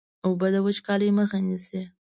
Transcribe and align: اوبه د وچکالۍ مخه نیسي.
اوبه 0.25 0.47
د 0.53 0.55
وچکالۍ 0.65 1.09
مخه 1.19 1.37
نیسي. 1.47 1.81